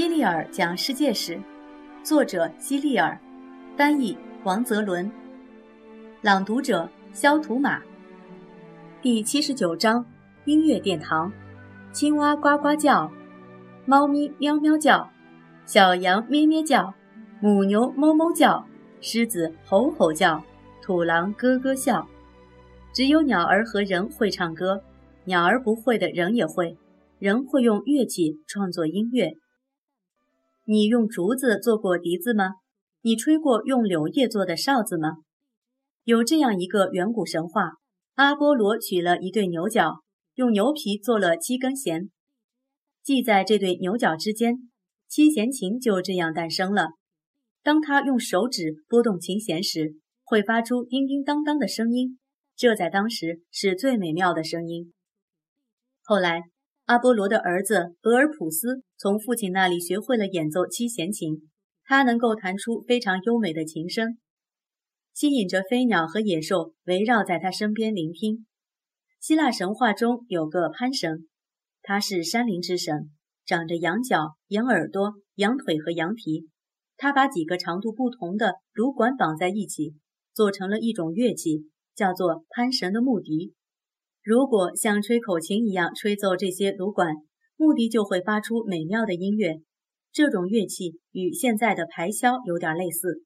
[0.00, 1.38] 希利尔讲世界史，
[2.02, 3.20] 作者希利尔，
[3.76, 5.12] 翻译王泽伦，
[6.22, 7.82] 朗读者肖图马。
[9.02, 10.02] 第七十九章：
[10.46, 11.30] 音乐殿堂。
[11.92, 13.12] 青蛙呱呱叫，
[13.84, 15.06] 猫咪喵喵叫，
[15.66, 16.94] 小羊咩咩叫，
[17.42, 18.64] 母牛哞哞叫，
[19.02, 20.42] 狮子吼吼叫，
[20.80, 22.08] 土狼咯咯笑。
[22.94, 24.82] 只有鸟儿和人会唱歌，
[25.26, 26.78] 鸟儿不会的人也会。
[27.18, 29.34] 人会用乐器创作音乐。
[30.70, 32.52] 你用竹子做过笛子吗？
[33.00, 35.16] 你吹过用柳叶做的哨子吗？
[36.04, 37.72] 有这样一个远古神话：
[38.14, 40.04] 阿波罗取了一对牛角，
[40.34, 42.08] 用牛皮做了七根弦，
[43.02, 44.70] 系在这对牛角之间，
[45.08, 46.90] 七弦琴就这样诞生了。
[47.64, 52.16] 当他用手指拨动琴弦时，会发出叮叮当当的声音，
[52.54, 54.92] 这在当时是最美妙的声音。
[56.04, 56.42] 后来。
[56.90, 61.48] 阿波罗的儿子俄尔普斯从父亲那里学会了演奏七弦琴，
[61.84, 64.18] 他能够弹出非常优美的琴声，
[65.14, 68.44] 吸引着飞鸟和野兽围绕在他身边聆听。
[69.20, 71.28] 希腊神话中有个潘神，
[71.80, 73.12] 他是山林之神，
[73.46, 76.48] 长着羊角、羊耳朵、羊腿和羊蹄。
[76.96, 79.94] 他把几个长度不同的芦管绑在一起，
[80.34, 83.54] 做成了一种乐器，叫做潘神的木笛。
[84.22, 87.14] 如果像吹口琴一样吹奏这些芦管，
[87.56, 89.60] 目的就会发出美妙的音乐。
[90.12, 93.22] 这种乐器与现在的排箫有点类似。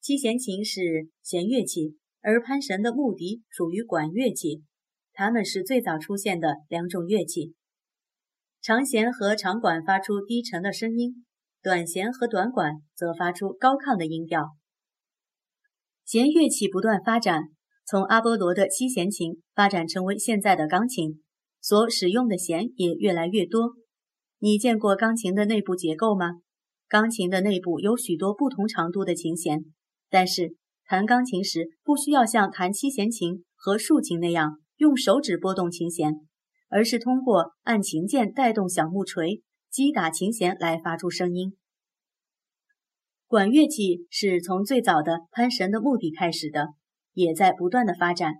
[0.00, 4.62] 七弦琴是弦乐器，而潘神的木笛属于管乐器，
[5.12, 7.54] 它们是最早出现的两种乐器。
[8.60, 11.24] 长弦和长管发出低沉的声音，
[11.62, 14.50] 短弦和短管则发出高亢的音调。
[16.04, 17.44] 弦乐器不断发展。
[17.86, 21.22] 从阿波罗的七弦琴发展成为现在的钢琴，
[21.60, 23.74] 所使用的弦也越来越多。
[24.38, 26.40] 你见过钢琴的内部结构吗？
[26.88, 29.64] 钢琴的内部有许多不同长度的琴弦，
[30.08, 30.56] 但是
[30.86, 36.14] 弹钢琴时不需要像弹七弦琴和竖琴那样用手指拨动琴弦，
[36.68, 41.56] 而是通过按琴键带动小木锤击打琴弦来发出声音。
[43.26, 46.68] 管乐器是从最早的潘神的墓地开始的。
[47.14, 48.34] 也在不断的发展。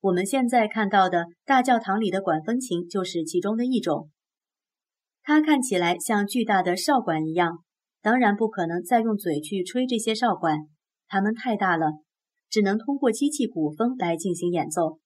[0.00, 4.10] 我们现在看到的大教堂里的管风琴就是其中的一种。
[5.24, 7.64] 它看起来像巨大的哨管一样，
[8.00, 10.56] 当然不可能再用嘴去吹这些哨管，
[11.08, 11.86] 它们太大了，
[12.48, 15.00] 只能通过机器鼓风来进行演奏。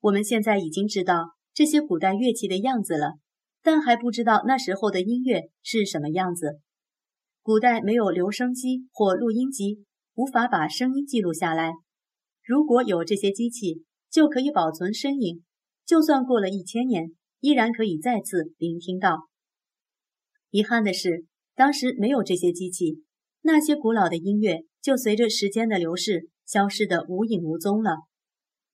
[0.00, 3.14] 我们现在已经知道这些古代乐器的样子了，
[3.62, 6.60] 但还不知道那时候的音乐是什么样子。
[7.42, 11.72] 古代没有留声机或录音机，无法把声音记录下来。
[12.48, 15.44] 如果有这些机器，就可以保存声音，
[15.84, 17.10] 就算过了一千年，
[17.40, 19.28] 依然可以再次聆听到。
[20.48, 23.04] 遗憾的是，当时没有这些机器，
[23.42, 27.98] 那些古老的音乐就随着时间的流逝消失得无影无踪了。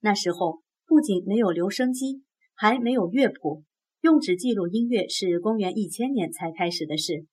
[0.00, 2.24] 那时候不仅没有留声机，
[2.54, 3.64] 还没有乐谱，
[4.02, 7.24] 用纸记录音乐是公元一千年才开始的事。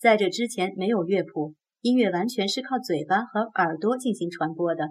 [0.00, 4.88] 在这之前没有乐谱，音乐完全是靠嘴巴和耳朵进行传播的。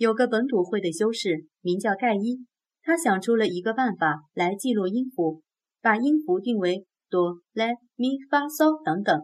[0.00, 2.46] 有个本笃会的修士名叫盖伊，
[2.80, 5.42] 他想出了一个办法来记录音符，
[5.82, 9.20] 把音符定为哆、来、咪、发、嗦等等。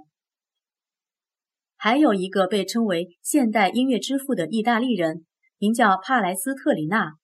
[1.76, 5.25] 还有一个被称为现代音乐之父的意大利人，
[5.56, 7.14] 名叫帕莱斯特里纳，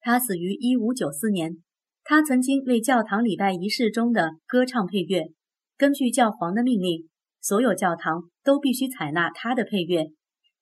[0.00, 1.58] 他死于一五九四年。
[2.02, 5.28] 他曾经为教堂礼拜仪式中的歌唱配乐，
[5.76, 7.08] 根据教皇的命令，
[7.40, 10.08] 所有教堂都必须采纳他的配乐。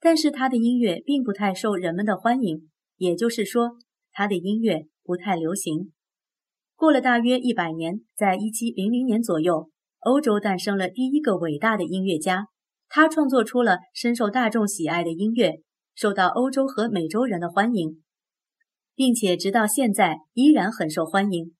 [0.04, 3.76] 但是他的音乐并不太受人们的欢迎，也就是说，
[4.10, 5.93] 他的音乐不太流行。
[6.75, 9.70] 过了大约一百年，在一七零零年左右，
[10.00, 12.49] 欧洲诞生了第一个伟大的音乐家，
[12.88, 15.60] 他创作出了深受大众喜爱的音乐，
[15.94, 18.02] 受到欧洲和美洲人的欢迎，
[18.96, 21.55] 并且直到现在依然很受欢迎。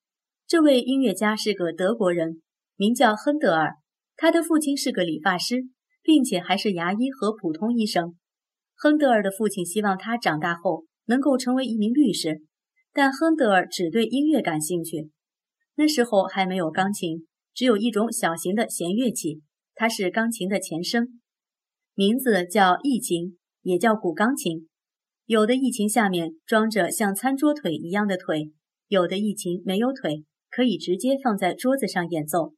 [0.45, 2.41] 这位音乐家是个德国人，
[2.75, 3.77] 名叫亨德尔，
[4.17, 5.63] 他的父亲是个理发师，
[6.01, 8.17] 并且还是牙医和普通医生。
[8.83, 12.41] 亨德尔的父亲希望他长大后能够成为一名律师，
[12.91, 15.09] 但亨德尔只对音乐感兴趣。
[15.75, 19.41] 那时候还没有钢琴，只有一种小型的弦乐器，
[19.73, 21.21] 它是钢琴的前身，
[21.95, 24.67] 名字叫驿琴，也叫古钢琴。
[25.27, 28.51] 有的驿琴下面装着像餐桌腿一样的腿，
[28.89, 32.53] 有的驿琴没有腿，可以直接放在桌子上演奏。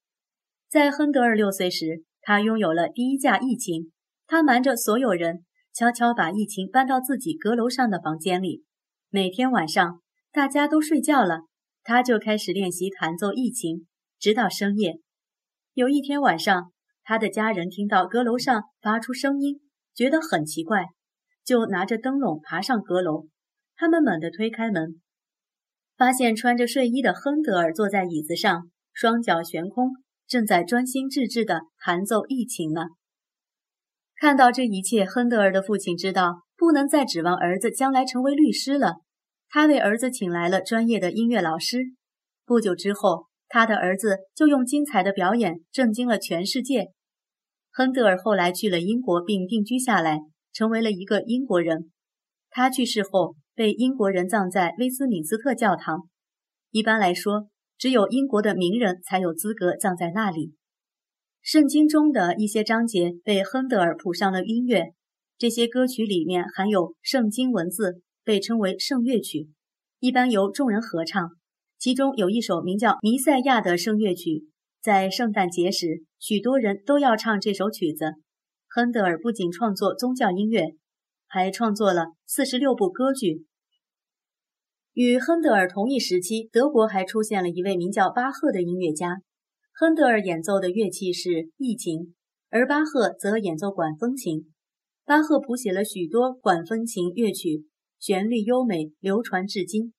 [0.72, 3.92] 在亨德尔六岁时，他拥有了第一架驿琴，
[4.26, 5.46] 他瞒着所有人。
[5.76, 8.64] 悄悄把疫情搬到自己阁楼上的房间里，
[9.10, 10.02] 每天晚上
[10.32, 11.42] 大家都睡觉了，
[11.84, 13.86] 他就开始练习弹奏疫情，
[14.18, 15.02] 直到深夜。
[15.74, 16.72] 有一天晚上，
[17.04, 19.60] 他的家人听到阁楼上发出声音，
[19.94, 20.86] 觉得很奇怪，
[21.44, 23.28] 就拿着灯笼爬上阁楼。
[23.76, 25.02] 他们猛地推开门，
[25.98, 29.90] 发现穿着睡衣的亨德尔坐在椅子上，双脚悬空，
[30.26, 32.84] 正在专心致志地弹奏疫情呢。
[34.18, 38.96] 看到这一切，亨德尔的父亲知道不能再指望儿子将来成为律师了。
[39.50, 41.80] 他为儿子请来了专业的音乐老师。
[42.46, 46.92] 不久之后，他的儿子就用精彩的表演震惊了全世界。
[47.72, 50.20] 亨德尔后来去了英国，并定居下来，
[50.54, 51.92] 成为了一个英国人。
[52.50, 56.08] 他去世后被英国人葬在威斯敏斯特教堂。
[56.72, 60.54] 一般来说，只有英国的名人才有资格葬在那里。
[61.46, 64.96] 圣经中的一些章节被亨德尔谱上了音乐，
[65.38, 69.50] 这些歌曲里面含有圣经文字，被称为圣乐曲，
[70.00, 71.30] 一般由众人合唱。
[71.78, 74.48] 其中有一首名叫《弥赛亚》的圣乐曲，
[74.82, 78.14] 在圣诞节时，许多人都要唱这首曲子。
[78.68, 80.70] 亨德尔不仅创作宗教音乐，
[81.28, 83.46] 还创作了四十六部歌剧。
[84.94, 89.22] 与亨德尔同一时期，德国还出现了一位名叫巴赫的音乐家。
[89.78, 92.16] 亨德尔演奏的乐器是苯琴，
[92.50, 94.46] 而巴赫则演奏管风琴。
[95.04, 97.66] 巴赫谱写了许多管风琴乐曲，
[98.00, 99.92] 旋律优美，流传至今。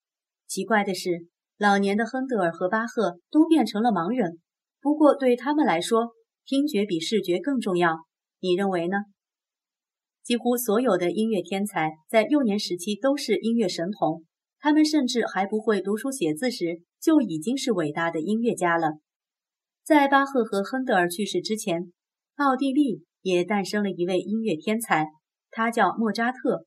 [0.47, 1.27] 奇怪的是，
[1.59, 4.39] 老年的亨德尔和巴赫都变成了盲人。
[4.81, 6.07] 不过对他们来说，
[6.43, 7.97] 听觉比视觉更重要。
[8.39, 8.97] 你认为呢？
[10.23, 14.23] 几乎所有的音乐天才在幼年时期都是音乐神童，
[14.57, 18.93] 他们甚至还不会读书写字时，就已经是伟大的音乐家了。
[19.87, 21.93] 在巴赫和亨德尔去世之前，
[22.35, 25.05] 奥地利也诞生了一位音乐天才，
[25.49, 26.65] 他叫莫扎特。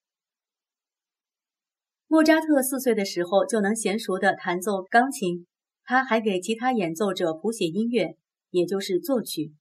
[2.07, 5.47] 莫扎特四岁的时候就能娴熟地弹奏钢琴，
[5.85, 8.17] 他还给其他演奏者谱写音乐，
[8.53, 9.53] 也就是作曲。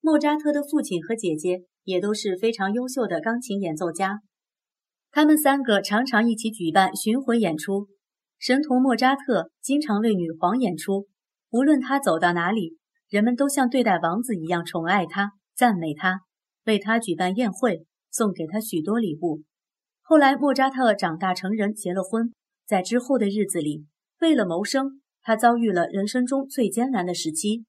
[0.00, 4.20] 莫扎特的父亲和姐姐也都是非常优秀的钢琴演奏家，
[5.10, 7.88] 他们三个常常一起举办巡回演出。
[8.38, 11.08] 神童莫扎特经常为女皇演出。
[11.50, 12.76] 无论他走到哪里，
[13.08, 16.20] 人们都像对待王子一样宠爱他、赞美他，
[16.64, 19.42] 为他举办宴会，送给他许多礼物。
[20.02, 22.32] 后来，莫扎特长大成人，结了婚。
[22.66, 23.86] 在之后的日子里，
[24.20, 27.64] 为了谋生，他遭遇了人生中最艰难的时期。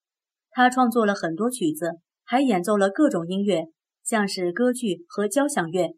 [0.49, 3.65] 他创作了很多曲子，还演奏了各种音乐，
[4.03, 5.91] 像是歌剧和交响乐。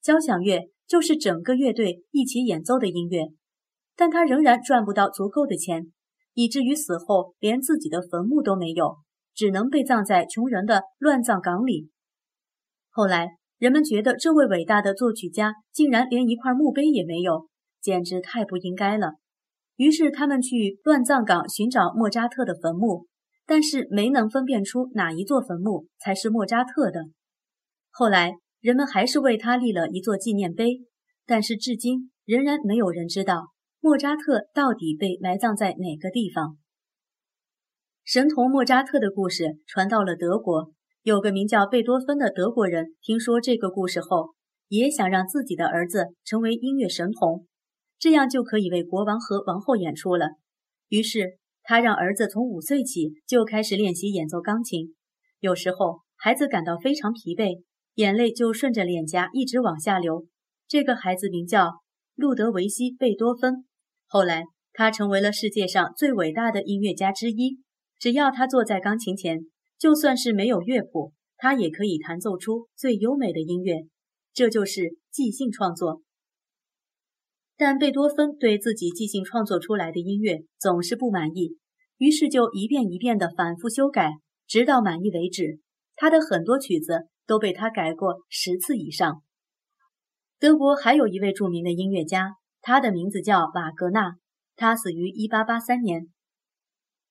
[0.00, 3.28] 交响乐就是整个乐队一起演奏的音乐，
[3.94, 5.92] 但他仍然赚不到足够的钱。
[6.34, 8.96] 以至于死后连自己的坟墓都没有，
[9.34, 11.90] 只能被葬在穷人的乱葬岗里。
[12.90, 17.48] 后来人们觉得这位伟大的作曲家竟然连一块墓碑也没有，
[17.80, 19.14] 简直太不应该了。
[19.76, 23.06] 于是他们去乱葬岗寻找莫扎特的坟墓，
[23.46, 27.06] 但是没能分辨出哪一座坟墓才是莫扎特的。
[27.90, 30.82] 后来人们还是为他立了一座纪念碑，
[31.26, 33.48] 但是至今仍然没有人知道。
[33.84, 36.56] 莫扎特到底被埋葬在哪个地方？
[38.04, 40.70] 神童莫扎特的故事传到了德国，
[41.02, 44.34] 有个名叫贝多芬的德国人听说这个故事后，
[44.68, 47.48] 也想让自己的儿子成为音乐神童，
[47.98, 50.28] 这样就可以为国王和王后演出了。
[50.88, 54.94] 于是他让儿子从五岁起就开始练习演奏钢琴，
[55.40, 57.64] 有时候孩子感到非常疲惫，
[57.96, 60.28] 眼泪就顺着脸颊一直往下流。
[60.68, 61.80] 这个孩子名叫
[62.14, 63.64] 路德维希·贝多芬。
[64.12, 67.62] 后来，他成为了世界上最伟大的音乐家之一。
[67.98, 69.46] 只要他坐在钢琴前，
[69.78, 73.86] 就算是没有乐谱，他也可以弹奏出最优美的音乐。
[74.34, 76.02] 这就是即兴创作。
[77.56, 81.56] 但贝多芬对自己即兴创作出来的音乐总是不满意，
[81.96, 84.10] 于是就一遍一遍地反复修改，
[84.46, 85.60] 直到满意为止。
[85.96, 89.22] 他的很多曲子都被他改过十次以上。
[90.38, 92.34] 德国还有一位著名的音乐家。
[92.62, 94.14] 他的名字叫瓦格纳，
[94.54, 96.06] 他死于1883年。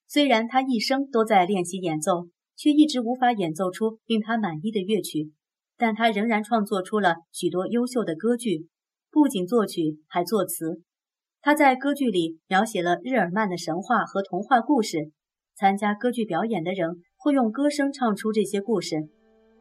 [0.08, 5.34] 虽然他一生都在练习演奏，却一直无法演奏出令他满意的乐曲，
[5.77, 8.70] 但他仍然创作出了许多优秀的歌剧，
[9.12, 10.81] 不仅作曲还作词。
[11.41, 15.12] 他在歌剧里描写了日耳曼的神话和童话故事，
[15.55, 19.10] 参加歌剧表演的人会用歌声唱出这些故事。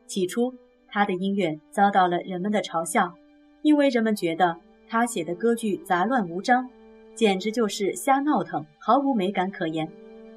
[0.07, 0.55] 起初，
[0.87, 3.15] 他的音乐遭到了人们的嘲笑，
[3.63, 4.61] 因为人们觉得。
[4.91, 6.69] 他写的歌剧杂乱无章，
[7.15, 9.89] 简直就是瞎闹腾，毫无美感可言。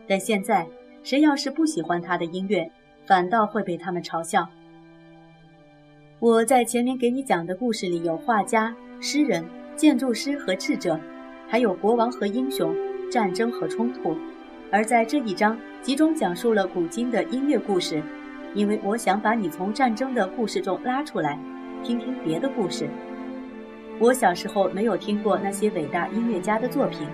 [0.08, 0.68] 但现在，
[1.02, 2.72] 谁要是不喜欢他的音乐，
[3.04, 4.48] 反倒会被他们嘲笑。
[6.20, 9.44] 我在前面给你讲的故事里有画家、诗人、
[9.76, 11.00] 建筑师和智者，
[11.48, 12.76] 还有国王和英雄、
[13.12, 14.16] 战争和冲突。
[14.72, 18.04] 而在这一章集中讲述了古今的音乐故事，
[18.54, 21.40] 因为我想把你从战争的故事中拉出来，
[21.84, 22.88] 听听别的故事。
[24.00, 27.08] 我小时候没有听过那些伟大音乐家的作品，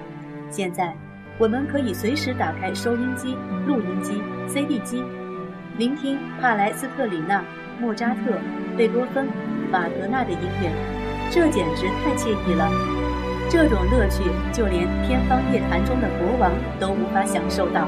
[0.49, 0.95] 现在
[1.37, 3.35] 我们可以随时打开收音机、
[3.67, 5.03] 录音机、CD 机，
[5.77, 7.43] 聆听帕莱斯特里纳、
[7.79, 8.39] 莫扎特、
[8.77, 9.27] 贝多芬、
[9.71, 10.71] 瓦格纳的音乐，
[11.29, 12.69] 这简直太惬意了。
[13.49, 17.87] 这种乐趣，就连天方夜谭中的国王都无法享受到。